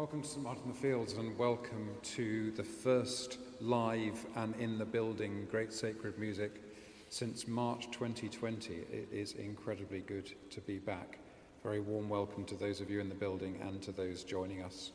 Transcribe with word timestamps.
Welcome 0.00 0.22
to 0.22 0.28
St 0.28 0.42
Martin 0.42 0.62
the 0.66 0.72
Fields 0.72 1.12
and 1.12 1.36
welcome 1.36 1.90
to 2.14 2.52
the 2.52 2.64
first 2.64 3.36
live 3.60 4.24
and 4.34 4.56
in 4.56 4.78
the 4.78 4.84
building 4.86 5.46
Great 5.50 5.74
Sacred 5.74 6.18
Music 6.18 6.62
since 7.10 7.46
March 7.46 7.90
2020. 7.90 8.76
It 8.90 9.08
is 9.12 9.34
incredibly 9.34 10.00
good 10.00 10.32
to 10.52 10.62
be 10.62 10.78
back. 10.78 11.18
Very 11.62 11.80
warm 11.80 12.08
welcome 12.08 12.46
to 12.46 12.54
those 12.54 12.80
of 12.80 12.88
you 12.88 12.98
in 13.00 13.10
the 13.10 13.14
building 13.14 13.58
and 13.60 13.82
to 13.82 13.92
those 13.92 14.24
joining 14.24 14.62
us 14.62 14.92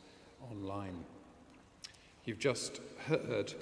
online. 0.50 1.04
You've 2.24 2.40
just 2.40 2.80
heard, 3.06 3.54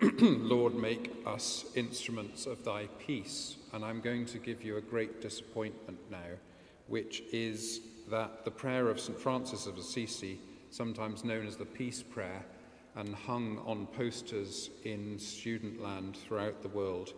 Lord, 0.00 0.76
make 0.76 1.10
us 1.26 1.64
instruments 1.74 2.46
of 2.46 2.64
thy 2.64 2.86
peace. 3.04 3.56
And 3.72 3.84
I'm 3.84 4.00
going 4.00 4.26
to 4.26 4.38
give 4.38 4.62
you 4.62 4.76
a 4.76 4.80
great 4.80 5.20
disappointment 5.20 5.98
now, 6.08 6.38
which 6.86 7.24
is 7.32 7.80
that 8.12 8.44
the 8.44 8.52
prayer 8.52 8.86
of 8.86 9.00
St. 9.00 9.18
Francis 9.18 9.66
of 9.66 9.76
Assisi 9.76 10.38
sometimes 10.74 11.22
known 11.22 11.46
as 11.46 11.56
the 11.56 11.64
Peace 11.64 12.02
Prayer, 12.02 12.44
and 12.96 13.14
hung 13.14 13.60
on 13.64 13.86
posters 13.86 14.70
in 14.82 15.16
student 15.20 15.80
land 15.80 16.16
throughout 16.16 16.62
the 16.62 16.68
world, 16.68 17.12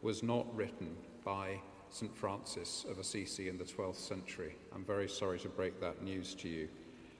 was 0.00 0.22
not 0.22 0.46
written 0.54 0.94
by 1.24 1.58
St. 1.90 2.16
Francis 2.16 2.86
of 2.88 3.00
Assisi 3.00 3.48
in 3.48 3.58
the 3.58 3.64
12th 3.64 3.96
century. 3.96 4.54
I'm 4.72 4.84
very 4.84 5.08
sorry 5.08 5.40
to 5.40 5.48
break 5.48 5.80
that 5.80 6.04
news 6.04 6.36
to 6.36 6.48
you. 6.48 6.68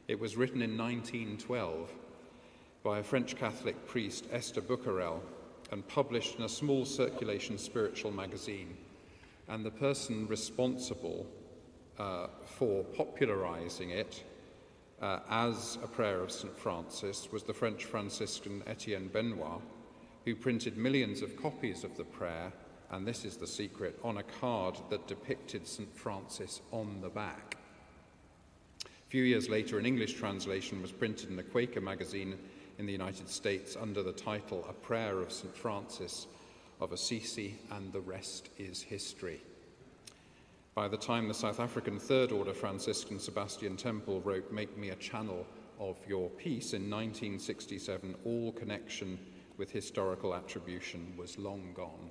It 0.07 0.19
was 0.19 0.37
written 0.37 0.63
in 0.63 0.79
1912 0.79 1.91
by 2.85 3.01
a 3.01 3.03
French 3.03 3.35
Catholic 3.35 3.89
priest, 3.89 4.27
Esther 4.31 4.61
Bouquerel, 4.61 5.21
and 5.73 5.87
published 5.89 6.37
in 6.37 6.45
a 6.45 6.49
small 6.49 6.85
circulation 6.85 7.59
spiritual 7.59 8.13
magazine. 8.13 8.77
And 9.49 9.67
the 9.67 9.73
person 9.73 10.29
responsible 10.29 11.27
uh, 11.99 12.29
for 12.45 12.85
popularizing 12.85 13.91
it 13.91 14.23
uh, 15.01 15.21
as 15.31 15.79
a 15.83 15.87
prayer 15.87 16.21
of 16.21 16.31
St. 16.31 16.57
Francis 16.57 17.29
was 17.33 17.43
the 17.43 17.55
French 17.55 17.85
Franciscan 17.85 18.63
Etienne 18.67 19.09
Benoit, 19.09 19.61
who 20.25 20.35
printed 20.35 20.77
millions 20.77 21.23
of 21.23 21.37
copies 21.37 21.85
of 21.85 21.97
the 21.97 22.05
prayer, 22.05 22.53
and 22.91 23.07
this 23.07 23.25
is 23.25 23.37
the 23.37 23.47
secret, 23.47 23.99
on 24.05 24.19
a 24.19 24.23
card 24.23 24.79
that 24.91 25.07
depicted 25.07 25.67
St. 25.67 25.95
Francis 25.97 26.61
on 26.71 27.01
the 27.01 27.09
back. 27.09 27.57
A 28.85 29.11
few 29.11 29.25
years 29.25 29.49
later, 29.49 29.79
an 29.79 29.87
English 29.87 30.15
translation 30.15 30.83
was 30.83 30.93
printed 30.93 31.31
in 31.31 31.37
the 31.37 31.43
Quaker 31.43 31.81
magazine 31.81 32.37
in 32.79 32.87
the 32.87 32.93
United 32.93 33.29
States 33.29 33.77
under 33.81 34.03
the 34.03 34.13
title 34.13 34.65
A 34.69 34.73
Prayer 34.73 35.21
of 35.21 35.33
St. 35.33 35.57
Francis 35.57 36.27
of 36.81 36.93
Assisi, 36.93 37.59
and 37.73 37.93
the 37.93 38.01
rest 38.01 38.51
is 38.59 38.83
history. 38.83 39.41
By 40.75 40.87
the 40.87 40.97
time 40.97 41.27
the 41.27 41.35
South 41.35 41.59
African 41.59 41.99
Third 41.99 42.31
Order 42.31 42.55
Franciscan 42.55 43.19
Sebastian 43.19 43.77
Temple 43.77 44.21
wrote 44.21 44.53
Make 44.53 44.79
Me 44.79 44.91
a 44.91 44.97
Channel 44.97 45.45
of 45.81 45.99
Your 46.07 46.31
Peace 46.31 46.75
in 46.75 46.89
1967, 46.89 48.15
all 48.25 48.53
connection 48.53 49.19
with 49.57 49.73
historical 49.73 50.33
attribution 50.33 51.13
was 51.17 51.37
long 51.39 51.73
gone. 51.75 52.11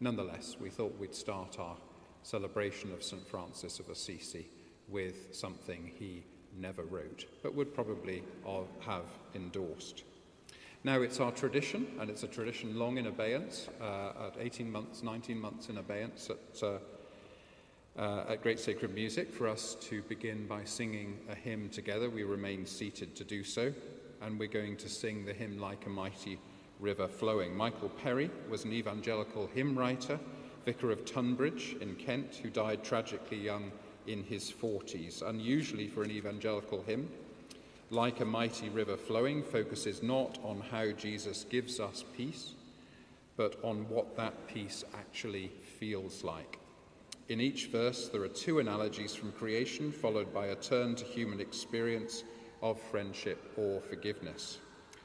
Nonetheless, 0.00 0.56
we 0.60 0.70
thought 0.70 0.98
we'd 0.98 1.14
start 1.14 1.60
our 1.60 1.76
celebration 2.24 2.92
of 2.92 3.04
St. 3.04 3.26
Francis 3.28 3.78
of 3.78 3.88
Assisi 3.88 4.48
with 4.88 5.28
something 5.32 5.92
he 5.94 6.24
never 6.58 6.82
wrote, 6.82 7.26
but 7.44 7.54
would 7.54 7.72
probably 7.72 8.24
have 8.80 9.06
endorsed. 9.36 10.02
Now, 10.82 11.00
it's 11.02 11.20
our 11.20 11.30
tradition, 11.30 11.86
and 12.00 12.10
it's 12.10 12.24
a 12.24 12.28
tradition 12.28 12.76
long 12.76 12.98
in 12.98 13.06
abeyance, 13.06 13.68
uh, 13.80 14.26
at 14.26 14.36
18 14.40 14.70
months, 14.70 15.04
19 15.04 15.38
months 15.38 15.68
in 15.68 15.78
abeyance 15.78 16.28
at 16.28 16.62
uh, 16.64 16.78
uh, 18.00 18.24
at 18.30 18.42
Great 18.42 18.58
Sacred 18.58 18.94
Music 18.94 19.30
for 19.30 19.46
us 19.46 19.76
to 19.82 20.00
begin 20.02 20.46
by 20.46 20.64
singing 20.64 21.18
a 21.28 21.34
hymn 21.34 21.68
together. 21.68 22.08
We 22.08 22.22
remain 22.22 22.64
seated 22.64 23.14
to 23.16 23.24
do 23.24 23.44
so, 23.44 23.74
and 24.22 24.38
we're 24.38 24.48
going 24.48 24.78
to 24.78 24.88
sing 24.88 25.26
the 25.26 25.34
hymn 25.34 25.60
Like 25.60 25.84
a 25.84 25.90
Mighty 25.90 26.38
River 26.80 27.06
Flowing. 27.06 27.54
Michael 27.54 27.90
Perry 27.90 28.30
was 28.48 28.64
an 28.64 28.72
evangelical 28.72 29.48
hymn 29.48 29.78
writer, 29.78 30.18
vicar 30.64 30.90
of 30.90 31.04
Tonbridge 31.04 31.76
in 31.82 31.94
Kent, 31.96 32.40
who 32.42 32.48
died 32.48 32.82
tragically 32.82 33.36
young 33.36 33.70
in 34.06 34.24
his 34.24 34.50
40s. 34.50 35.20
Unusually 35.20 35.86
for 35.86 36.02
an 36.02 36.10
evangelical 36.10 36.82
hymn, 36.82 37.10
Like 37.90 38.20
a 38.20 38.24
Mighty 38.24 38.70
River 38.70 38.96
Flowing 38.96 39.42
focuses 39.42 40.02
not 40.02 40.38
on 40.42 40.62
how 40.70 40.90
Jesus 40.92 41.44
gives 41.50 41.78
us 41.78 42.02
peace, 42.16 42.54
but 43.36 43.62
on 43.62 43.86
what 43.90 44.16
that 44.16 44.46
peace 44.48 44.84
actually 44.94 45.48
feels 45.78 46.24
like. 46.24 46.60
In 47.30 47.40
each 47.40 47.66
verse, 47.66 48.08
there 48.08 48.22
are 48.22 48.28
two 48.28 48.58
analogies 48.58 49.14
from 49.14 49.30
creation, 49.30 49.92
followed 49.92 50.34
by 50.34 50.46
a 50.46 50.56
turn 50.56 50.96
to 50.96 51.04
human 51.04 51.40
experience 51.40 52.24
of 52.60 52.80
friendship 52.80 53.52
or 53.56 53.80
forgiveness. 53.80 54.58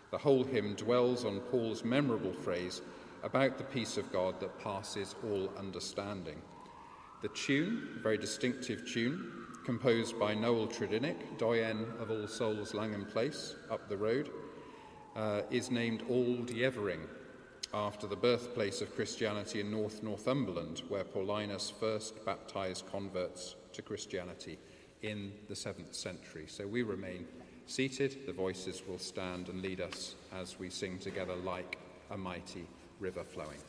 The 0.10 0.18
whole 0.18 0.44
hymn 0.44 0.74
dwells 0.74 1.24
on 1.24 1.40
Paul's 1.40 1.84
memorable 1.84 2.34
phrase 2.34 2.82
about 3.22 3.60
the 3.60 3.64
peace 3.64 3.98
of 3.98 4.12
God 4.12 4.40
that 4.40 4.58
passes 4.60 5.14
all 5.24 5.52
understanding. 5.56 6.42
The 7.22 7.28
tune, 7.28 7.90
a 7.96 8.00
very 8.02 8.18
distinctive 8.18 8.92
tune, 8.92 9.32
composed 9.64 10.20
by 10.20 10.34
Noel 10.34 10.66
Tredinnick, 10.66 11.38
doyen 11.38 11.86
of 12.00 12.10
All 12.10 12.28
Souls 12.28 12.74
Langham 12.74 13.06
Place, 13.06 13.56
up 13.70 13.88
the 13.88 13.98
road, 13.98 14.32
uh, 15.16 15.44
is 15.52 15.70
named 15.70 16.02
Auld 16.10 16.48
Yeavering, 16.48 17.08
after 17.76 18.08
the 18.08 18.16
birthplace 18.16 18.80
of 18.80 18.96
Christianity 18.96 19.60
in 19.60 19.70
North 19.70 20.02
Northumberland, 20.02 20.82
where 20.88 21.04
Paulinus 21.04 21.74
first 21.78 22.24
baptized 22.26 22.90
converts 22.90 23.56
to 23.74 23.82
Christianity 23.82 24.58
in 25.02 25.34
the 25.50 25.54
7th 25.54 25.94
century. 25.94 26.46
So 26.48 26.66
we 26.66 26.84
remain 26.84 27.28
seated, 27.68 28.26
the 28.26 28.32
voices 28.32 28.82
will 28.88 28.98
stand 28.98 29.50
and 29.50 29.62
lead 29.62 29.82
us 29.82 30.16
as 30.34 30.58
we 30.58 30.70
sing 30.70 31.00
together 31.00 31.36
like 31.36 31.78
a 32.12 32.18
mighty 32.18 32.66
river 33.02 33.26
flowing. 33.26 33.60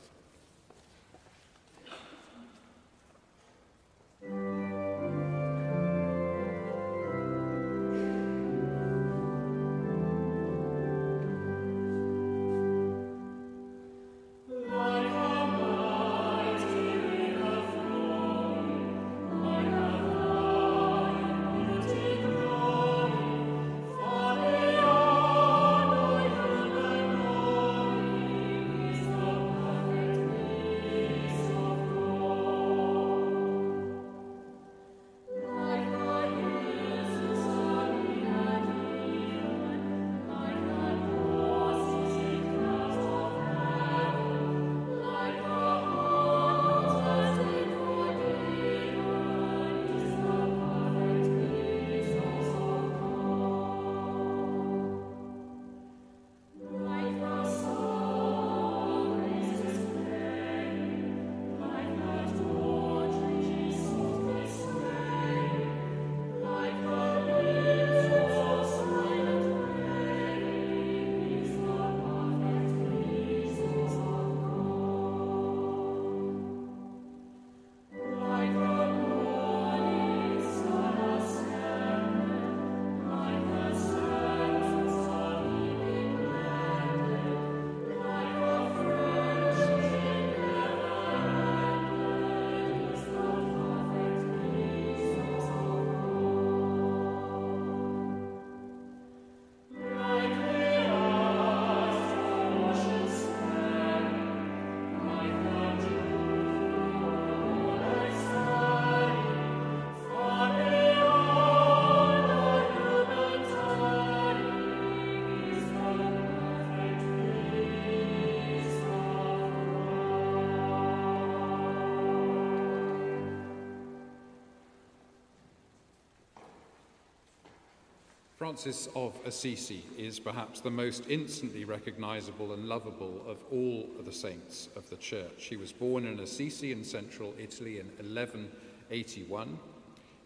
Francis 128.47 128.89
of 128.95 129.19
Assisi 129.25 129.83
is 129.99 130.21
perhaps 130.21 130.61
the 130.61 130.71
most 130.71 131.03
instantly 131.09 131.65
recognizable 131.65 132.53
and 132.53 132.69
lovable 132.69 133.21
of 133.27 133.39
all 133.51 133.89
of 133.99 134.05
the 134.05 134.13
saints 134.13 134.69
of 134.77 134.89
the 134.89 134.97
Church. 134.99 135.47
He 135.47 135.57
was 135.57 135.73
born 135.73 136.07
in 136.07 136.21
Assisi 136.21 136.71
in 136.71 136.85
central 136.85 137.35
Italy 137.41 137.81
in 137.81 137.87
1181. 137.87 139.59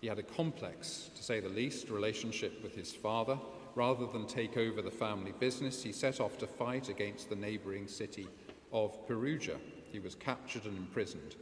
He 0.03 0.07
had 0.07 0.19
a 0.19 0.23
complex, 0.23 1.09
to 1.17 1.23
say 1.23 1.41
the 1.41 1.49
least, 1.49 1.89
relationship 1.89 2.63
with 2.63 2.75
his 2.75 2.93
father. 2.93 3.39
Rather 3.75 4.07
than 4.07 4.27
take 4.27 4.59
over 4.59 4.83
the 4.83 4.91
family 4.91 5.33
business, 5.41 5.83
he 5.83 5.91
set 5.91 6.21
off 6.21 6.37
to 6.37 6.47
fight 6.47 6.91
against 6.91 7.31
the 7.31 7.37
neighboring 7.37 7.89
city 7.89 8.29
of 8.71 9.09
Perugia. 9.09 9.57
He 9.91 9.99
was 9.99 10.15
captured 10.15 10.67
and 10.67 10.77
imprisoned. 10.77 11.37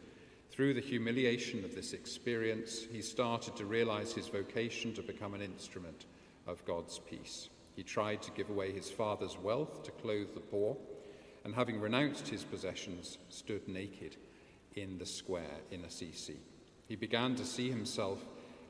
Through 0.52 0.74
the 0.74 0.80
humiliation 0.80 1.64
of 1.64 1.74
this 1.74 1.92
experience, 1.92 2.84
he 2.88 3.02
started 3.02 3.56
to 3.56 3.64
realize 3.64 4.12
his 4.12 4.28
vocation 4.28 4.94
to 4.94 5.02
become 5.02 5.34
an 5.34 5.42
instrument 5.42 6.06
of 6.48 6.64
God's 6.64 6.98
peace. 6.98 7.50
He 7.76 7.84
tried 7.84 8.22
to 8.22 8.32
give 8.32 8.50
away 8.50 8.72
his 8.72 8.90
father's 8.90 9.38
wealth 9.38 9.84
to 9.84 9.92
clothe 9.92 10.34
the 10.34 10.40
poor, 10.40 10.76
and 11.44 11.54
having 11.54 11.80
renounced 11.80 12.26
his 12.26 12.42
possessions, 12.42 13.18
stood 13.28 13.68
naked 13.68 14.16
in 14.74 14.98
the 14.98 15.06
square 15.06 15.58
in 15.70 15.84
Assisi. 15.84 16.40
He 16.88 16.96
began 16.96 17.36
to 17.36 17.44
see 17.44 17.70
himself 17.70 18.24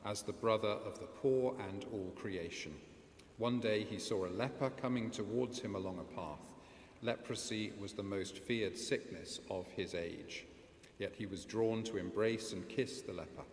as 0.05 0.21
the 0.21 0.33
brother 0.33 0.67
of 0.67 0.99
the 0.99 1.07
poor 1.07 1.55
and 1.67 1.85
all 1.91 2.13
creation. 2.15 2.75
One 3.37 3.59
day 3.59 3.83
he 3.83 3.97
saw 3.97 4.25
a 4.25 4.29
leper 4.29 4.69
coming 4.69 5.09
towards 5.09 5.59
him 5.59 5.75
along 5.75 5.99
a 5.99 6.15
path. 6.15 6.39
Leprosy 7.01 7.71
was 7.79 7.93
the 7.93 8.03
most 8.03 8.39
feared 8.39 8.77
sickness 8.77 9.39
of 9.49 9.65
his 9.71 9.95
age, 9.95 10.45
yet 10.97 11.13
he 11.17 11.25
was 11.25 11.45
drawn 11.45 11.81
to 11.83 11.97
embrace 11.97 12.51
and 12.51 12.67
kiss 12.67 13.01
the 13.01 13.13
leper. 13.13 13.43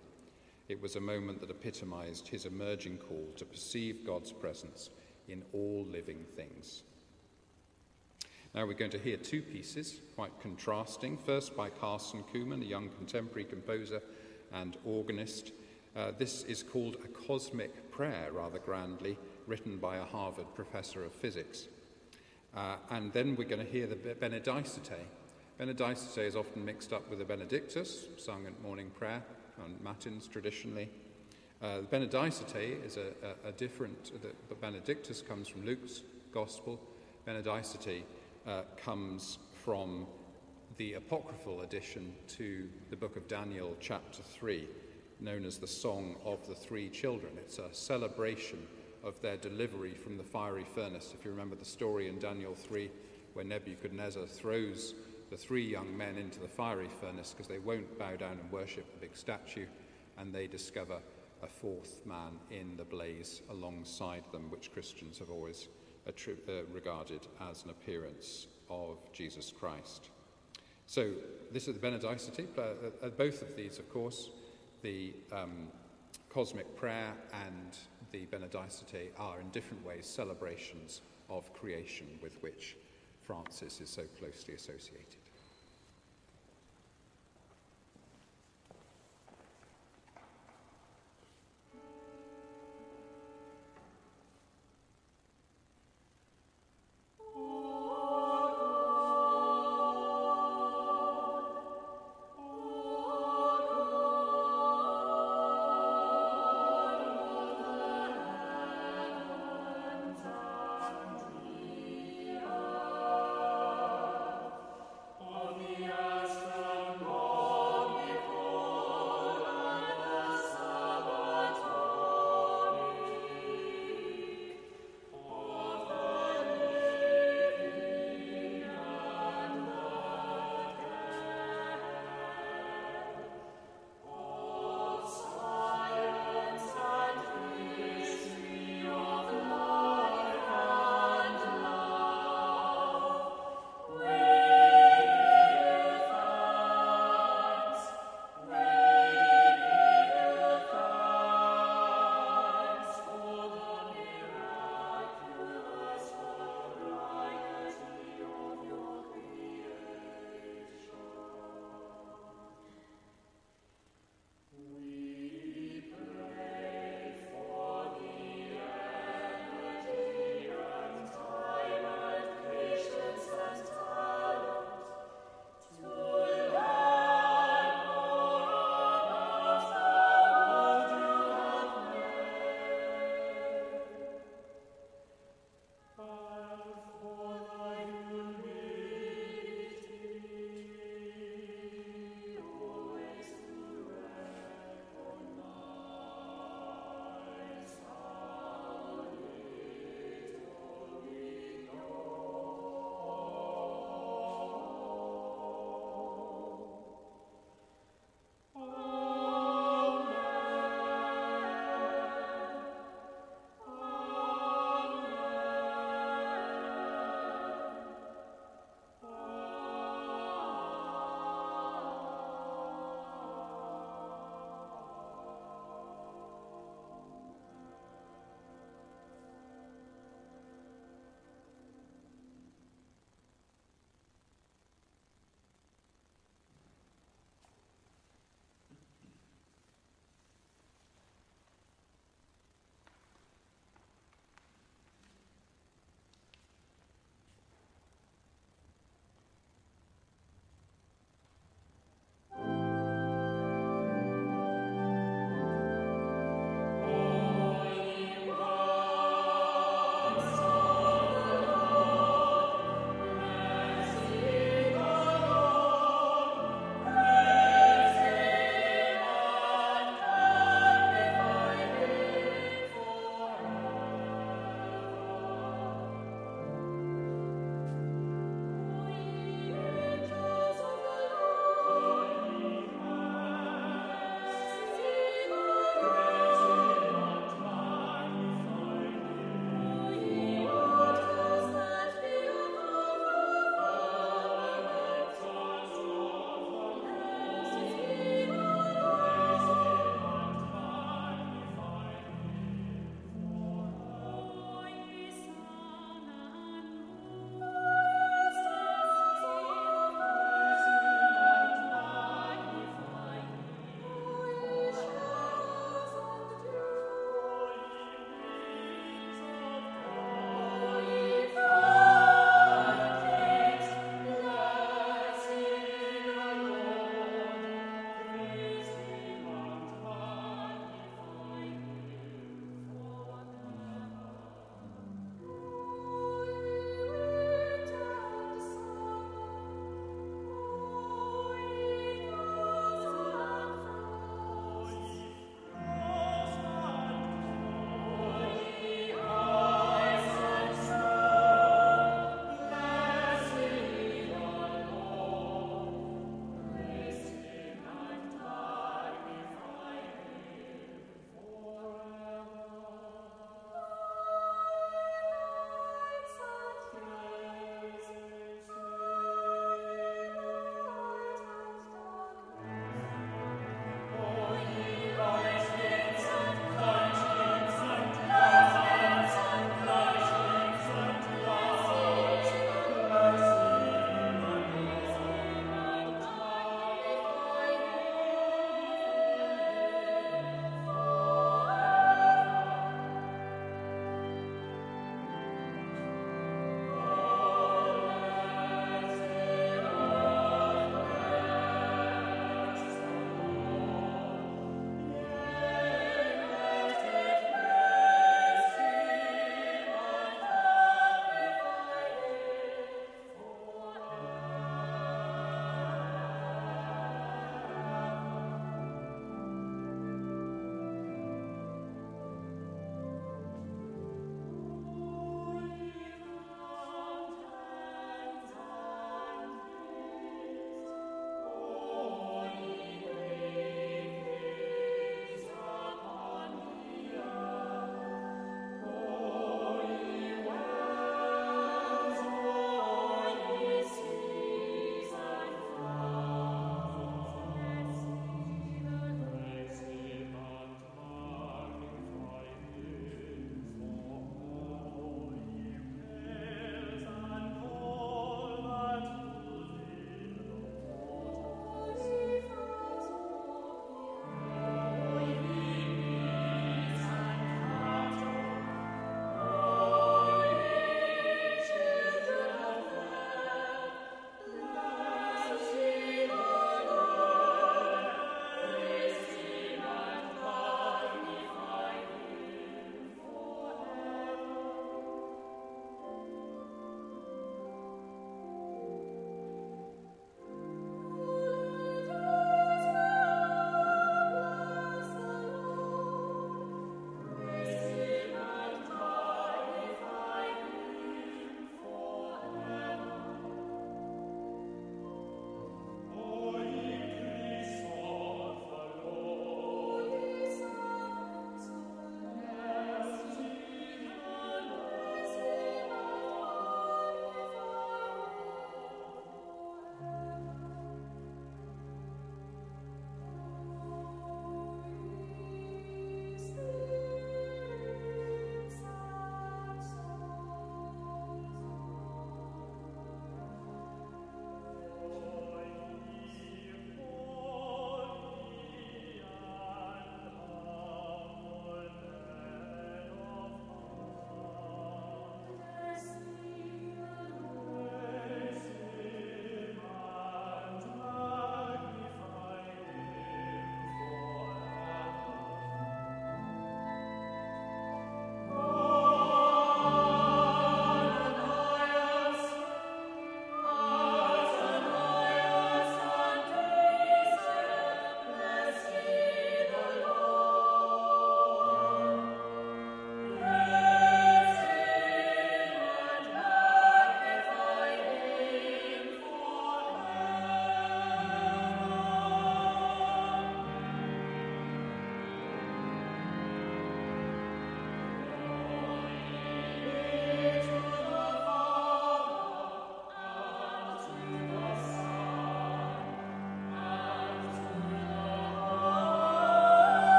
It 0.68 0.82
was 0.82 0.96
a 0.96 1.00
moment 1.00 1.40
that 1.40 1.50
epitomized 1.50 2.26
his 2.26 2.44
emerging 2.44 2.98
call 2.98 3.28
to 3.36 3.44
perceive 3.44 4.04
God's 4.04 4.32
presence 4.32 4.90
in 5.28 5.44
all 5.52 5.86
living 5.88 6.24
things. 6.34 6.82
Now 8.52 8.66
we're 8.66 8.74
going 8.74 8.90
to 8.90 8.98
hear 8.98 9.16
two 9.16 9.42
pieces, 9.42 10.00
quite 10.16 10.32
contrasting. 10.40 11.18
First 11.18 11.56
by 11.56 11.70
Carson 11.70 12.24
Cooman, 12.34 12.62
a 12.62 12.66
young 12.66 12.88
contemporary 12.88 13.44
composer 13.44 14.02
and 14.52 14.76
organist. 14.84 15.52
Uh, 15.94 16.10
this 16.18 16.42
is 16.44 16.64
called 16.64 16.96
A 17.04 17.08
Cosmic 17.08 17.92
Prayer, 17.92 18.30
rather 18.32 18.58
grandly, 18.58 19.16
written 19.46 19.76
by 19.76 19.98
a 19.98 20.04
Harvard 20.04 20.52
professor 20.54 21.04
of 21.04 21.12
physics. 21.12 21.68
Uh, 22.56 22.76
and 22.90 23.12
then 23.12 23.36
we're 23.36 23.44
going 23.44 23.64
to 23.64 23.70
hear 23.70 23.86
the 23.86 23.94
Benedicite. 23.94 25.06
Benedicite 25.58 26.18
is 26.18 26.34
often 26.34 26.64
mixed 26.64 26.92
up 26.92 27.08
with 27.08 27.20
the 27.20 27.24
Benedictus, 27.24 28.06
sung 28.16 28.46
at 28.46 28.60
morning 28.62 28.90
prayer 28.90 29.22
and 29.64 29.80
Matins 29.82 30.26
traditionally. 30.26 30.88
Uh, 31.62 31.78
the 31.78 31.86
Benedicite 31.86 32.84
is 32.84 32.96
a, 32.96 33.12
a, 33.44 33.48
a 33.48 33.52
different, 33.52 34.12
the, 34.20 34.28
the, 34.48 34.54
Benedictus 34.54 35.22
comes 35.22 35.48
from 35.48 35.64
Luke's 35.64 36.02
Gospel. 36.32 36.78
Benedicite 37.24 38.04
uh, 38.46 38.62
comes 38.76 39.38
from 39.52 40.06
the 40.76 40.94
apocryphal 40.94 41.62
addition 41.62 42.12
to 42.28 42.68
the 42.90 42.96
book 42.96 43.16
of 43.16 43.26
Daniel, 43.26 43.74
chapter 43.80 44.22
3, 44.22 44.68
known 45.20 45.46
as 45.46 45.56
the 45.56 45.66
Song 45.66 46.16
of 46.24 46.46
the 46.46 46.54
Three 46.54 46.90
Children. 46.90 47.32
It's 47.38 47.58
a 47.58 47.72
celebration 47.72 48.58
of 49.02 49.20
their 49.22 49.38
delivery 49.38 49.94
from 49.94 50.18
the 50.18 50.24
fiery 50.24 50.66
furnace. 50.74 51.14
If 51.18 51.24
you 51.24 51.30
remember 51.30 51.56
the 51.56 51.64
story 51.64 52.08
in 52.08 52.18
Daniel 52.18 52.54
3, 52.54 52.90
where 53.32 53.44
Nebuchadnezzar 53.44 54.26
throws 54.26 54.94
the 55.30 55.36
three 55.36 55.64
young 55.64 55.96
men 55.96 56.16
into 56.16 56.40
the 56.40 56.48
fiery 56.48 56.88
furnace 57.00 57.32
because 57.32 57.48
they 57.48 57.58
won't 57.58 57.98
bow 57.98 58.16
down 58.16 58.38
and 58.40 58.50
worship 58.50 58.92
the 58.92 58.98
big 58.98 59.16
statue, 59.16 59.66
and 60.18 60.32
they 60.32 60.46
discover 60.46 60.98
a 61.42 61.46
fourth 61.46 62.04
man 62.06 62.32
in 62.50 62.76
the 62.76 62.84
blaze 62.84 63.42
alongside 63.50 64.24
them, 64.32 64.50
which 64.50 64.72
Christians 64.72 65.18
have 65.18 65.30
always 65.30 65.68
uh, 66.06 66.12
regarded 66.72 67.26
as 67.50 67.64
an 67.64 67.70
appearance 67.70 68.46
of 68.70 68.98
Jesus 69.12 69.52
Christ. 69.52 70.10
So, 70.86 71.12
this 71.52 71.66
is 71.66 71.74
the 71.74 71.80
Benedicite. 71.80 72.48
Uh, 72.56 72.62
uh, 73.02 73.08
both 73.10 73.42
of 73.42 73.56
these, 73.56 73.78
of 73.78 73.90
course, 73.90 74.30
the 74.82 75.14
um, 75.32 75.68
cosmic 76.28 76.76
prayer 76.76 77.12
and 77.46 77.76
the 78.12 78.26
Benedicite 78.26 79.12
are 79.18 79.40
in 79.40 79.48
different 79.50 79.84
ways 79.84 80.06
celebrations 80.06 81.00
of 81.28 81.52
creation 81.52 82.06
with 82.22 82.40
which 82.42 82.76
Francis 83.26 83.80
is 83.80 83.90
so 83.90 84.02
closely 84.18 84.54
associated. 84.54 85.25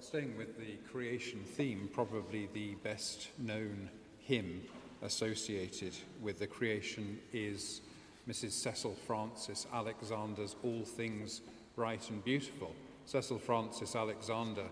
Staying 0.00 0.36
with 0.36 0.56
the 0.58 0.76
creation 0.90 1.40
theme, 1.44 1.88
probably 1.92 2.48
the 2.52 2.74
best 2.76 3.28
known 3.38 3.88
hymn 4.20 4.62
associated 5.02 5.92
with 6.22 6.38
the 6.38 6.46
creation 6.46 7.18
is 7.32 7.80
Mrs. 8.28 8.52
Cecil 8.52 8.94
Frances 9.06 9.66
Alexander's 9.72 10.54
All 10.62 10.84
Things 10.84 11.40
Bright 11.74 12.10
and 12.10 12.24
Beautiful. 12.24 12.74
Cecil 13.06 13.38
Frances 13.38 13.96
Alexander 13.96 14.66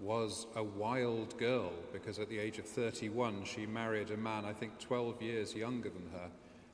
was 0.00 0.46
a 0.56 0.62
wild 0.64 1.38
girl 1.38 1.72
because 1.92 2.18
at 2.18 2.28
the 2.28 2.38
age 2.38 2.58
of 2.58 2.66
31 2.66 3.44
she 3.44 3.66
married 3.66 4.10
a 4.10 4.16
man, 4.16 4.44
I 4.44 4.52
think 4.52 4.78
12 4.80 5.22
years 5.22 5.54
younger 5.54 5.90
than 5.90 6.10
her, 6.12 6.28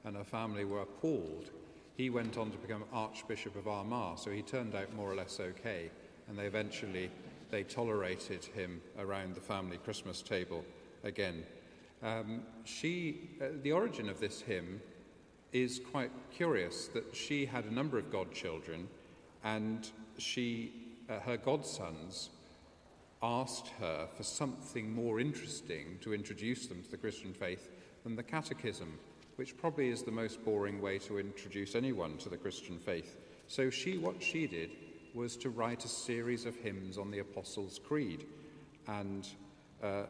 and 0.04 0.16
her 0.16 0.24
family 0.24 0.64
were 0.64 0.80
appalled. 0.80 1.50
He 1.96 2.08
went 2.08 2.38
on 2.38 2.50
to 2.52 2.58
become 2.58 2.84
Archbishop 2.92 3.54
of 3.56 3.68
Armagh, 3.68 4.18
so 4.18 4.30
he 4.30 4.42
turned 4.42 4.74
out 4.74 4.94
more 4.94 5.10
or 5.10 5.16
less 5.16 5.40
okay, 5.40 5.90
and 6.28 6.38
they 6.38 6.46
eventually 6.46 7.10
they 7.50 7.62
tolerated 7.62 8.44
him 8.44 8.80
around 8.98 9.34
the 9.34 9.40
family 9.40 9.78
Christmas 9.78 10.22
table 10.22 10.64
again. 11.04 11.44
Um, 12.02 12.42
she, 12.64 13.30
uh, 13.40 13.46
the 13.62 13.72
origin 13.72 14.08
of 14.08 14.20
this 14.20 14.40
hymn 14.40 14.80
is 15.52 15.80
quite 15.90 16.10
curious 16.30 16.88
that 16.88 17.16
she 17.16 17.46
had 17.46 17.64
a 17.64 17.74
number 17.74 17.98
of 17.98 18.12
godchildren, 18.12 18.88
and 19.42 19.88
she, 20.18 20.72
uh, 21.08 21.18
her 21.20 21.36
godsons 21.36 22.30
asked 23.22 23.68
her 23.80 24.08
for 24.16 24.22
something 24.22 24.92
more 24.92 25.18
interesting 25.18 25.98
to 26.00 26.14
introduce 26.14 26.66
them 26.66 26.82
to 26.82 26.90
the 26.90 26.96
Christian 26.96 27.32
faith 27.32 27.70
than 28.04 28.14
the 28.14 28.22
catechism, 28.22 28.98
which 29.36 29.56
probably 29.56 29.88
is 29.88 30.02
the 30.02 30.10
most 30.10 30.44
boring 30.44 30.80
way 30.80 30.98
to 30.98 31.18
introduce 31.18 31.74
anyone 31.74 32.16
to 32.18 32.28
the 32.28 32.36
Christian 32.36 32.78
faith. 32.78 33.16
So 33.48 33.70
she, 33.70 33.98
what 33.98 34.22
she 34.22 34.46
did 34.46 34.70
was 35.14 35.36
to 35.38 35.50
write 35.50 35.84
a 35.84 35.88
series 35.88 36.44
of 36.44 36.56
hymns 36.56 36.98
on 36.98 37.10
the 37.10 37.18
Apostles' 37.18 37.80
Creed, 37.84 38.26
and 38.86 39.28
uh, 39.82 40.04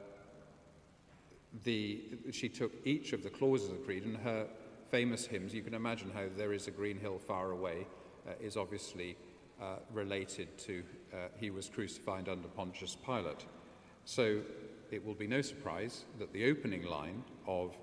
the, 1.65 2.03
she 2.31 2.49
took 2.49 2.73
each 2.85 3.13
of 3.13 3.23
the 3.23 3.31
clauses 3.31 3.69
of 3.69 3.79
the 3.79 3.85
creed 3.85 4.05
and 4.05 4.17
her 4.19 4.47
famous 4.91 5.27
hymns. 5.27 5.55
You 5.55 5.63
can 5.63 5.75
imagine 5.75 6.11
how 6.13 6.25
"There 6.37 6.53
is 6.53 6.69
a 6.69 6.71
green 6.71 6.99
hill 6.99 7.19
far 7.19 7.51
away" 7.51 7.87
uh, 8.27 8.33
is 8.41 8.57
obviously 8.57 9.17
uh, 9.61 9.77
related 9.93 10.57
to 10.59 10.83
uh, 11.13 11.29
he 11.37 11.51
was 11.51 11.69
crucified 11.69 12.29
under 12.29 12.49
Pontius 12.49 12.97
Pilate. 13.05 13.47
So 14.05 14.41
it 14.91 15.05
will 15.05 15.15
be 15.15 15.27
no 15.27 15.43
surprise 15.43 16.05
that 16.19 16.33
the 16.33 16.51
opening 16.51 16.85
line 16.85 17.23
of 17.47 17.77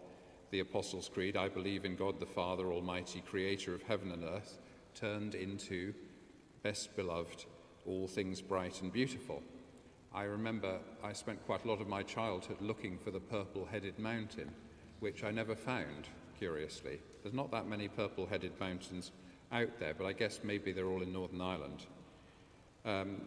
the 0.52 0.60
Apostles' 0.60 1.10
Creed, 1.14 1.36
I 1.36 1.50
believe 1.50 1.86
in 1.86 1.96
God 1.96 2.20
the 2.20 2.26
Father 2.26 2.72
Almighty, 2.72 3.22
creator 3.22 3.74
of 3.74 3.84
heaven 3.84 4.12
and 4.12 4.24
earth, 4.24 4.60
turned 4.94 5.36
into 5.36 5.94
best 6.66 6.96
beloved, 6.96 7.46
all 7.86 8.08
things 8.08 8.42
bright 8.42 8.82
and 8.82 8.92
beautiful. 8.92 9.44
I 10.16 10.24
remember 10.24 10.80
I 11.04 11.14
spent 11.14 11.46
quite 11.46 11.64
a 11.64 11.68
lot 11.68 11.80
of 11.80 11.88
my 11.88 12.02
childhood 12.02 12.58
looking 12.60 12.98
for 12.98 13.12
the 13.12 13.20
purple 13.20 13.68
headed 13.72 14.00
mountain, 14.00 14.50
which 15.00 15.24
I 15.24 15.30
never 15.30 15.56
found, 15.56 16.08
curiously. 16.40 16.98
There's 17.22 17.36
not 17.36 17.52
that 17.52 17.68
many 17.68 17.88
purple 17.88 18.26
headed 18.26 18.60
mountains 18.60 19.12
out 19.52 19.80
there, 19.80 19.94
but 19.94 20.08
I 20.08 20.14
guess 20.14 20.40
maybe 20.44 20.72
they're 20.72 20.88
all 20.88 21.04
in 21.04 21.14
Northern 21.14 21.40
Ireland. 21.40 21.86
Um, 22.84 23.22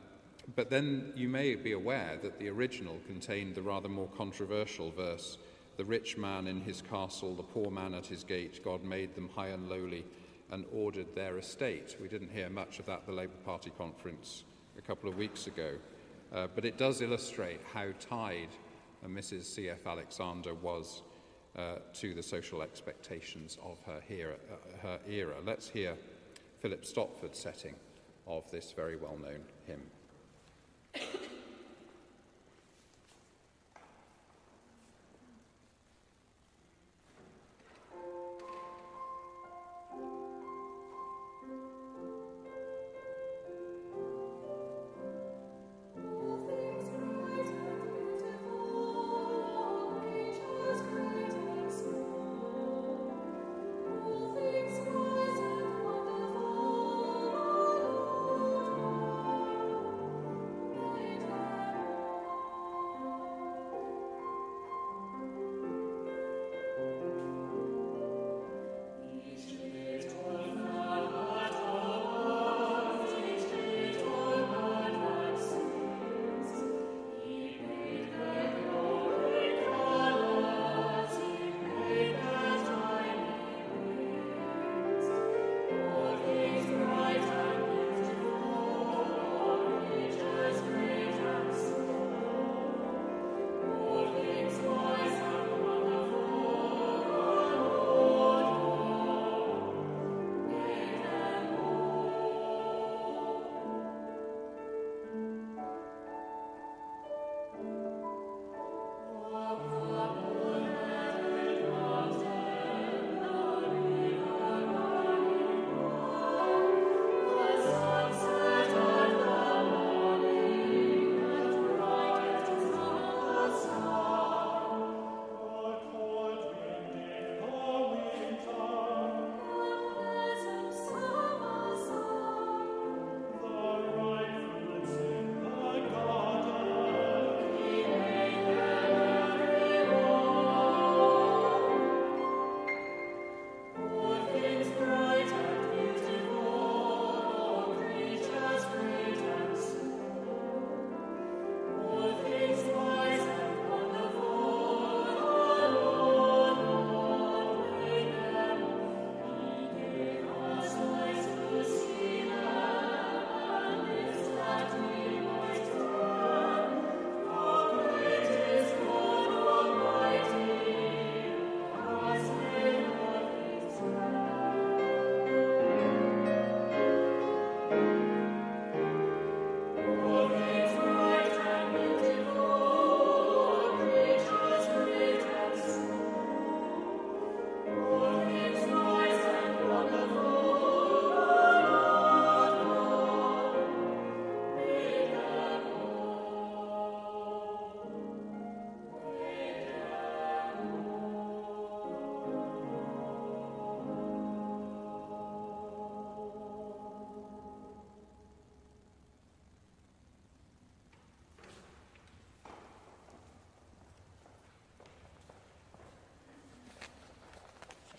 but 0.57 0.68
then 0.68 1.12
you 1.14 1.29
may 1.29 1.55
be 1.55 1.72
aware 1.74 2.18
that 2.20 2.40
the 2.40 2.48
original 2.48 2.98
contained 3.07 3.55
the 3.55 3.62
rather 3.62 3.88
more 3.88 4.09
controversial 4.16 4.90
verse 4.90 5.38
The 5.77 5.85
rich 5.85 6.18
man 6.18 6.48
in 6.48 6.61
his 6.61 6.83
castle, 6.83 7.37
the 7.37 7.44
poor 7.44 7.70
man 7.70 7.94
at 7.94 8.07
his 8.07 8.24
gate, 8.24 8.64
God 8.64 8.83
made 8.83 9.14
them 9.14 9.31
high 9.37 9.51
and 9.51 9.68
lowly 9.68 10.05
and 10.51 10.65
ordered 10.73 11.15
their 11.15 11.39
estate. 11.39 11.97
We 12.01 12.09
didn't 12.09 12.31
hear 12.31 12.49
much 12.49 12.79
of 12.79 12.87
that 12.87 13.01
at 13.01 13.07
the 13.07 13.13
Labour 13.13 13.37
Party 13.45 13.71
conference 13.77 14.45
a 14.77 14.83
couple 14.83 15.09
of 15.09 15.17
weeks 15.17 15.47
ago. 15.47 15.75
Uh, 16.33 16.47
but 16.55 16.65
it 16.65 16.77
does 16.77 17.01
illustrate 17.01 17.61
how 17.73 17.89
tied 18.01 18.49
uh, 19.05 19.09
Mrs. 19.09 19.45
C.F. 19.45 19.87
Alexander 19.87 20.55
was 20.55 21.03
uh, 21.57 21.77
to 21.95 22.15
the 22.15 22.23
social 22.23 22.63
expectations 22.63 23.59
of 23.65 23.79
her, 23.87 24.01
era, 24.09 24.37
uh, 24.51 24.79
her 24.83 24.99
era. 25.09 25.37
Let's 25.45 25.69
hear 25.69 25.97
Philip 26.61 26.85
Stopford's 26.85 27.39
setting 27.39 27.75
of 28.27 28.51
this 28.51 28.73
very 28.73 28.97
well 28.97 29.17
known 29.21 29.41
hymn. 29.67 29.83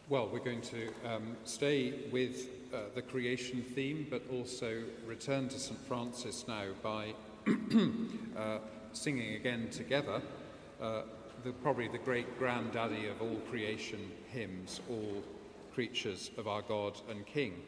Well, 0.10 0.28
we're 0.34 0.39
going 0.39 0.62
to 0.62 0.88
um, 1.06 1.38
stay 1.43 1.93
with 2.12 2.50
uh, 2.74 2.78
the 2.95 3.02
creation 3.04 3.62
theme, 3.62 4.08
but 4.10 4.24
also 4.34 4.82
return 5.06 5.48
to 5.50 5.60
St. 5.60 5.80
Francis 5.88 6.45
now 6.48 6.65
by 6.82 7.13
uh, 8.36 8.58
singing 8.91 9.36
again 9.36 9.69
together 9.69 10.19
uh, 10.82 11.04
the, 11.43 11.52
probably 11.52 11.89
the 11.89 12.00
great 12.00 12.39
granddaddy 12.39 13.08
of 13.08 13.22
all 13.22 13.36
creation 13.52 14.00
hymns, 14.32 14.82
All 14.89 15.24
Creatures 15.76 16.32
of 16.39 16.48
Our 16.48 16.63
God 16.63 17.00
and 17.08 17.24
King. 17.28 17.62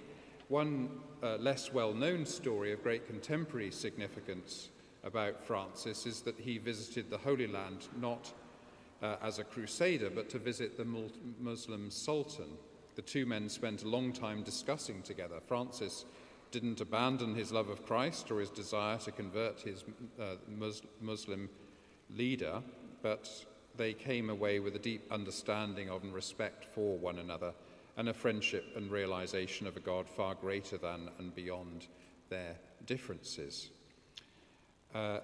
One 0.47 0.89
uh, 1.21 1.35
less 1.35 1.71
well 1.71 1.93
known 1.93 2.25
story 2.25 2.73
of 2.73 2.81
great 2.81 3.05
contemporary 3.05 3.69
significance 3.69 4.69
about 5.03 5.45
Francis 5.45 6.07
is 6.07 6.21
that 6.21 6.39
he 6.39 6.57
visited 6.57 7.11
the 7.11 7.19
Holy 7.19 7.45
Land 7.45 7.87
not 7.99 8.33
uh, 9.01 9.15
as 9.21 9.39
a 9.39 9.43
crusader, 9.43 10.09
but 10.09 10.29
to 10.29 10.39
visit 10.39 10.77
the 10.77 10.85
Muslim 11.39 11.89
sultan. 11.89 12.57
The 12.95 13.01
two 13.01 13.25
men 13.25 13.49
spent 13.49 13.83
a 13.83 13.89
long 13.89 14.13
time 14.13 14.43
discussing 14.43 15.01
together. 15.01 15.39
Francis 15.47 16.05
didn't 16.51 16.81
abandon 16.81 17.33
his 17.33 17.51
love 17.51 17.69
of 17.69 17.85
Christ 17.85 18.29
or 18.29 18.39
his 18.39 18.49
desire 18.49 18.97
to 18.99 19.11
convert 19.11 19.61
his 19.61 19.85
uh, 20.19 20.35
Mus- 20.47 20.81
Muslim 20.99 21.49
leader, 22.15 22.61
but 23.01 23.29
they 23.77 23.93
came 23.93 24.29
away 24.29 24.59
with 24.59 24.75
a 24.75 24.79
deep 24.79 25.09
understanding 25.11 25.89
of 25.89 26.03
and 26.03 26.13
respect 26.13 26.65
for 26.65 26.97
one 26.97 27.19
another 27.19 27.53
and 27.97 28.09
a 28.09 28.13
friendship 28.13 28.65
and 28.75 28.91
realization 28.91 29.67
of 29.67 29.77
a 29.77 29.79
God 29.79 30.07
far 30.07 30.35
greater 30.35 30.77
than 30.77 31.09
and 31.19 31.33
beyond 31.33 31.87
their 32.29 32.55
differences. 32.85 33.69
Uh, 34.93 35.19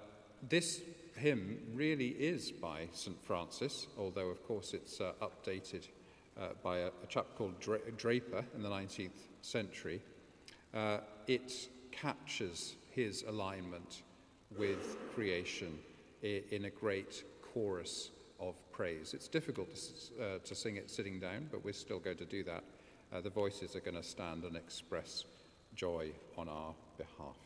this 0.48 0.80
hymn 1.18 1.58
really 1.74 2.08
is 2.08 2.50
by 2.50 2.88
St. 2.92 3.22
Francis, 3.24 3.88
although, 3.98 4.28
of 4.28 4.46
course, 4.46 4.72
it's 4.72 5.00
uh, 5.00 5.12
updated 5.20 5.88
uh, 6.40 6.48
by 6.62 6.78
a, 6.78 6.86
a, 6.86 7.06
chap 7.08 7.26
called 7.36 7.58
Dra- 7.60 7.90
Draper 7.96 8.44
in 8.54 8.62
the 8.62 8.68
19th 8.68 9.20
century. 9.42 10.00
Uh, 10.72 10.98
it 11.26 11.68
captures 11.90 12.76
his 12.90 13.24
alignment 13.28 14.02
with 14.56 14.96
creation 15.14 15.78
in, 16.22 16.42
in 16.50 16.64
a 16.66 16.70
great 16.70 17.24
chorus 17.42 18.10
of 18.40 18.54
praise. 18.72 19.14
It's 19.14 19.28
difficult 19.28 19.74
to, 19.74 20.24
uh, 20.24 20.38
to, 20.44 20.54
sing 20.54 20.76
it 20.76 20.90
sitting 20.90 21.18
down, 21.18 21.48
but 21.50 21.64
we're 21.64 21.72
still 21.72 21.98
going 21.98 22.18
to 22.18 22.24
do 22.24 22.44
that. 22.44 22.62
Uh, 23.12 23.20
the 23.20 23.30
voices 23.30 23.74
are 23.74 23.80
going 23.80 23.96
to 23.96 24.02
stand 24.02 24.44
and 24.44 24.56
express 24.56 25.24
joy 25.74 26.10
on 26.36 26.48
our 26.48 26.74
behalf. 26.96 27.36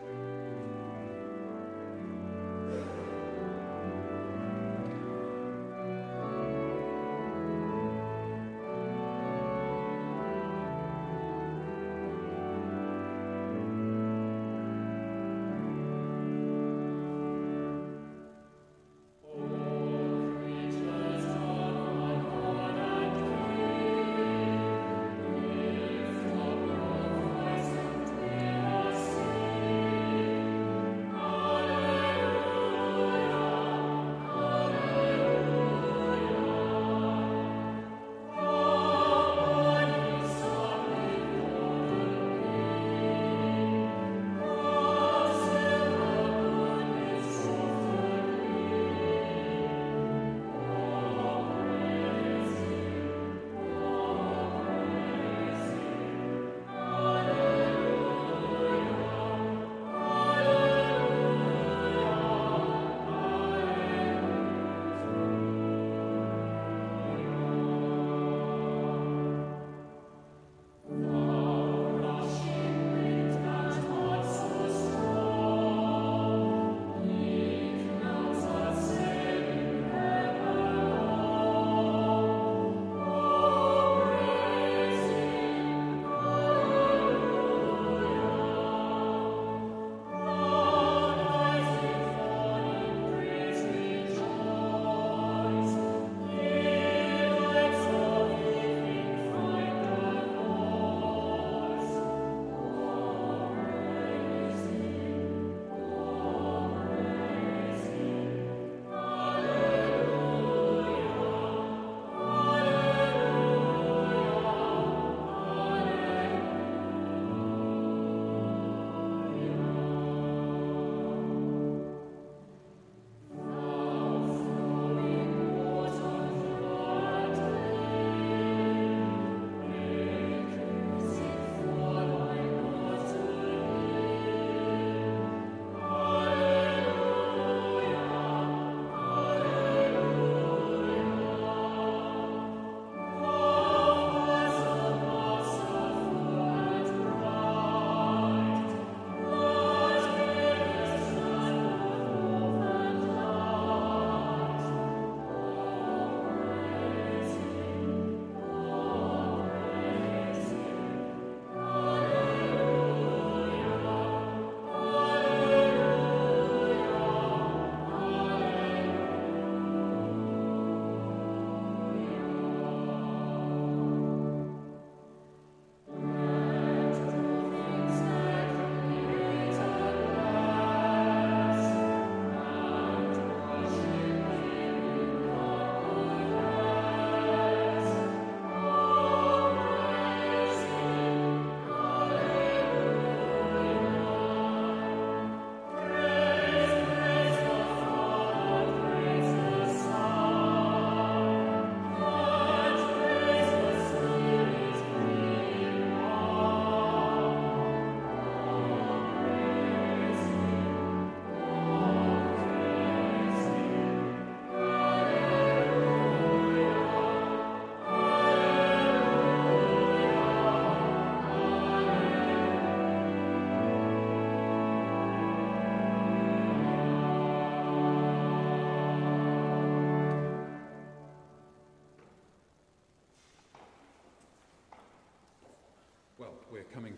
Coming 0.00 0.39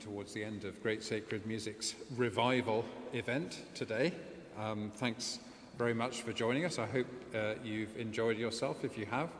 towards 0.02 0.32
the 0.32 0.42
end 0.42 0.64
of 0.64 0.82
Great 0.82 1.02
Sacred 1.02 1.46
Music's 1.46 1.94
revival 2.16 2.84
event 3.12 3.60
today. 3.74 4.12
Um, 4.58 4.90
thanks 4.96 5.38
very 5.78 5.94
much 5.94 6.22
for 6.22 6.32
joining 6.32 6.64
us. 6.64 6.78
I 6.78 6.86
hope 6.86 7.06
uh, 7.34 7.54
you've 7.62 7.96
enjoyed 7.96 8.36
yourself. 8.36 8.84
If 8.84 8.98
you 8.98 9.06
have, 9.06 9.30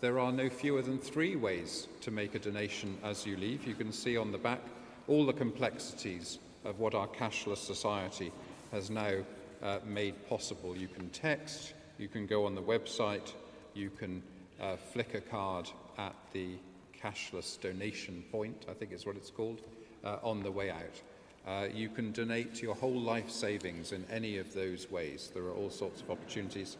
there 0.00 0.20
are 0.20 0.30
no 0.30 0.48
fewer 0.48 0.82
than 0.82 0.98
three 0.98 1.34
ways 1.34 1.88
to 2.02 2.12
make 2.12 2.34
a 2.36 2.38
donation 2.38 2.96
as 3.02 3.26
you 3.26 3.36
leave. 3.36 3.66
You 3.66 3.74
can 3.74 3.90
see 3.90 4.16
on 4.16 4.30
the 4.30 4.38
back 4.38 4.60
all 5.08 5.26
the 5.26 5.32
complexities 5.32 6.38
of 6.64 6.78
what 6.78 6.94
our 6.94 7.08
cashless 7.08 7.58
society 7.58 8.30
has 8.70 8.90
now 8.90 9.14
uh, 9.62 9.78
made 9.84 10.28
possible. 10.28 10.76
You 10.76 10.88
can 10.88 11.10
text, 11.10 11.74
you 11.98 12.06
can 12.06 12.26
go 12.26 12.46
on 12.46 12.54
the 12.54 12.62
website, 12.62 13.32
you 13.74 13.90
can 13.90 14.22
uh, 14.60 14.76
flick 14.76 15.14
a 15.14 15.20
card 15.20 15.68
at 15.98 16.14
the 16.32 16.56
cashless 17.02 17.60
donation 17.60 18.24
point, 18.30 18.66
I 18.70 18.74
think 18.74 18.92
is 18.92 19.04
what 19.04 19.16
it's 19.16 19.30
called, 19.30 19.60
uh, 20.04 20.18
on 20.22 20.42
the 20.42 20.50
way 20.50 20.70
out. 20.70 21.02
Uh, 21.46 21.66
you 21.72 21.88
can 21.88 22.12
donate 22.12 22.62
your 22.62 22.74
whole 22.74 22.98
life 22.98 23.30
savings 23.30 23.92
in 23.92 24.04
any 24.10 24.38
of 24.38 24.54
those 24.54 24.90
ways. 24.90 25.30
There 25.34 25.44
are 25.44 25.54
all 25.54 25.70
sorts 25.70 26.00
of 26.00 26.10
opportunities, 26.10 26.76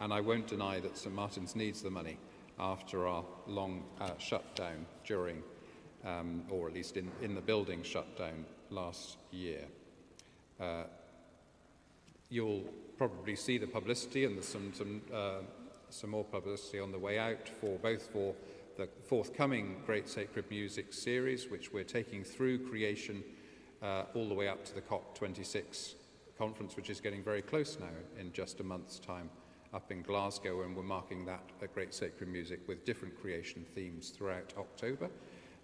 and 0.00 0.12
I 0.12 0.20
won't 0.20 0.48
deny 0.48 0.80
that 0.80 0.98
St 0.98 1.14
Martin's 1.14 1.54
needs 1.54 1.82
the 1.82 1.90
money 1.90 2.16
after 2.58 3.06
our 3.06 3.24
long 3.46 3.84
uh, 4.00 4.10
shutdown 4.18 4.86
during, 5.04 5.42
um, 6.04 6.42
or 6.50 6.66
at 6.66 6.74
least 6.74 6.96
in, 6.96 7.08
in 7.22 7.34
the 7.34 7.40
building 7.40 7.82
shutdown 7.84 8.44
last 8.70 9.18
year. 9.30 9.64
Uh, 10.60 10.84
you'll 12.28 12.64
probably 12.96 13.36
see 13.36 13.58
the 13.58 13.66
publicity, 13.66 14.24
and 14.24 14.36
there's 14.36 14.48
some, 14.48 14.72
some, 14.74 15.00
uh, 15.14 15.38
some 15.90 16.10
more 16.10 16.24
publicity 16.24 16.80
on 16.80 16.90
the 16.90 16.98
way 16.98 17.18
out 17.18 17.48
for 17.60 17.78
both 17.78 18.08
for 18.12 18.34
the 18.78 18.88
forthcoming 19.08 19.74
Great 19.84 20.08
Sacred 20.08 20.48
Music 20.50 20.92
series, 20.92 21.50
which 21.50 21.72
we're 21.72 21.82
taking 21.82 22.22
through 22.22 22.64
creation 22.68 23.24
uh, 23.82 24.04
all 24.14 24.28
the 24.28 24.34
way 24.34 24.46
up 24.46 24.64
to 24.66 24.72
the 24.72 24.80
COP26 24.80 25.94
conference, 26.38 26.76
which 26.76 26.88
is 26.88 27.00
getting 27.00 27.20
very 27.20 27.42
close 27.42 27.76
now 27.80 28.20
in 28.20 28.32
just 28.32 28.60
a 28.60 28.62
month's 28.62 29.00
time 29.00 29.30
up 29.74 29.90
in 29.90 30.02
Glasgow, 30.02 30.62
and 30.62 30.76
we're 30.76 30.84
marking 30.84 31.26
that 31.26 31.42
at 31.60 31.74
Great 31.74 31.92
Sacred 31.92 32.28
Music 32.28 32.60
with 32.68 32.84
different 32.84 33.20
creation 33.20 33.66
themes 33.74 34.10
throughout 34.10 34.54
October. 34.56 35.10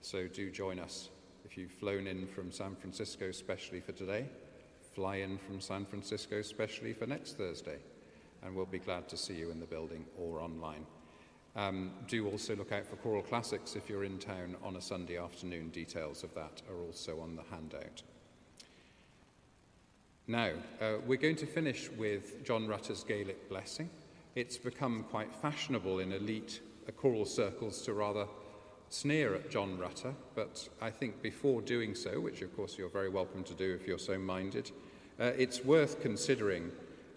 So 0.00 0.26
do 0.26 0.50
join 0.50 0.80
us 0.80 1.10
if 1.44 1.56
you've 1.56 1.70
flown 1.70 2.08
in 2.08 2.26
from 2.26 2.50
San 2.50 2.74
Francisco, 2.74 3.28
especially 3.28 3.78
for 3.78 3.92
today. 3.92 4.26
Fly 4.92 5.16
in 5.18 5.38
from 5.38 5.60
San 5.60 5.86
Francisco, 5.86 6.38
especially 6.40 6.92
for 6.92 7.06
next 7.06 7.38
Thursday, 7.38 7.78
and 8.42 8.56
we'll 8.56 8.66
be 8.66 8.80
glad 8.80 9.08
to 9.10 9.16
see 9.16 9.34
you 9.34 9.52
in 9.52 9.60
the 9.60 9.66
building 9.66 10.04
or 10.18 10.40
online. 10.40 10.84
Um, 11.56 11.92
do 12.08 12.28
also 12.28 12.56
look 12.56 12.72
out 12.72 12.86
for 12.86 12.96
Choral 12.96 13.22
Classics 13.22 13.76
if 13.76 13.88
you're 13.88 14.04
in 14.04 14.18
town 14.18 14.56
on 14.62 14.76
a 14.76 14.80
Sunday 14.80 15.18
afternoon. 15.18 15.68
Details 15.68 16.24
of 16.24 16.34
that 16.34 16.62
are 16.68 16.82
also 16.84 17.20
on 17.20 17.36
the 17.36 17.44
handout. 17.50 18.02
Now, 20.26 20.50
uh, 20.80 20.94
we're 21.06 21.18
going 21.18 21.36
to 21.36 21.46
finish 21.46 21.90
with 21.90 22.44
John 22.44 22.66
Rutter's 22.66 23.04
Gaelic 23.04 23.48
Blessing. 23.48 23.88
It's 24.34 24.56
become 24.56 25.04
quite 25.10 25.32
fashionable 25.32 26.00
in 26.00 26.12
elite 26.12 26.60
uh, 26.88 26.92
choral 26.92 27.24
circles 27.24 27.82
to 27.82 27.92
rather 27.92 28.26
sneer 28.88 29.34
at 29.34 29.50
John 29.50 29.78
Rutter, 29.78 30.14
but 30.34 30.68
I 30.80 30.90
think 30.90 31.22
before 31.22 31.60
doing 31.60 31.94
so, 31.94 32.20
which 32.20 32.42
of 32.42 32.54
course 32.56 32.76
you're 32.78 32.88
very 32.88 33.08
welcome 33.08 33.44
to 33.44 33.54
do 33.54 33.74
if 33.74 33.86
you're 33.86 33.98
so 33.98 34.18
minded, 34.18 34.70
uh, 35.20 35.32
it's 35.36 35.64
worth 35.64 36.00
considering 36.00 36.72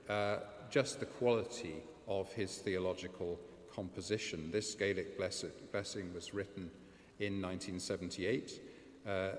uh, 0.10 0.38
just 0.70 1.00
the 1.00 1.06
quality 1.06 1.84
of 2.08 2.32
his 2.34 2.58
theological 2.58 3.40
composition. 3.78 4.50
This 4.52 4.74
Gaelic 4.74 5.20
blessing 5.20 6.12
was 6.12 6.34
written 6.34 6.72
in 7.20 7.40
1978. 7.40 8.60
Uh, 9.08 9.30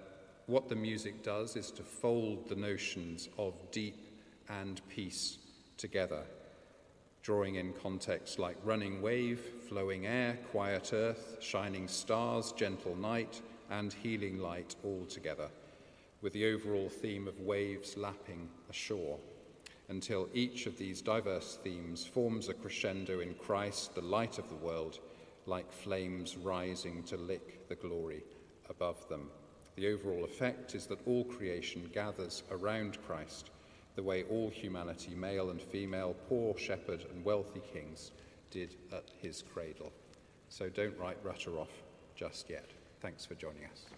what 0.46 0.68
the 0.68 0.77
music 0.77 1.24
does 1.24 1.57
is 1.57 1.72
to 1.72 1.83
fold 1.83 2.48
the 2.48 2.55
notions 2.55 3.29
of 3.37 3.55
deep 3.72 4.16
and 4.48 4.81
peace 4.88 5.38
together, 5.77 6.22
drawing 7.22 7.57
in 7.57 7.72
contexts 7.72 8.38
like 8.38 8.57
running 8.64 9.03
wave, 9.03 9.40
flowing 9.68 10.07
air, 10.07 10.38
quiet 10.53 10.92
earth, 10.92 11.38
shining 11.40 11.88
stars, 11.88 12.53
gentle 12.53 12.94
night, 12.94 13.42
and 13.70 13.92
healing 13.92 14.38
light 14.38 14.77
all 14.85 15.05
together, 15.07 15.48
with 16.22 16.33
the 16.33 16.46
overall 16.46 16.88
theme 16.88 17.27
of 17.27 17.40
waves 17.40 17.96
lapping 17.96 18.48
ashore 18.70 19.18
until 19.88 20.29
each 20.35 20.66
of 20.66 20.77
these 20.77 21.01
diverse 21.01 21.59
themes 21.62 22.05
forms 22.05 22.48
a 22.48 22.55
crescendo 22.55 23.20
in 23.20 23.35
Christ, 23.35 23.94
the 23.94 24.03
light 24.03 24.38
of 24.38 24.48
the 24.48 24.55
world, 24.55 24.98
like 25.46 25.72
flames 25.72 26.37
rising 26.37 27.03
to 27.05 27.16
lick 27.16 27.68
the 27.68 27.74
glory 27.74 28.22
above 28.68 29.09
them. 29.09 29.31
The 29.77 29.88
overall 29.88 30.24
effect 30.24 30.74
is 30.74 30.87
that 30.87 31.07
all 31.07 31.24
creation 31.24 31.88
gathers 31.94 32.42
around 32.51 32.98
Christ, 33.07 33.51
the 33.96 34.03
way 34.03 34.24
all 34.24 34.51
humanity, 34.51 35.14
male 35.14 35.51
and 35.51 35.61
female, 35.61 36.14
poor 36.29 36.57
shepherd 36.59 37.07
and 37.12 37.24
wealthy 37.24 37.62
kings, 37.72 38.12
did 38.51 38.77
at 38.92 39.11
his 39.20 39.42
cradle. 39.42 39.92
So 40.48 40.68
don't 40.68 40.98
write 40.98 41.18
Rutter 41.22 41.59
off 41.59 41.83
just 42.14 42.51
yet. 42.51 42.70
Thanks 43.01 43.24
for 43.24 43.35
joining 43.35 43.64
us. 43.64 43.97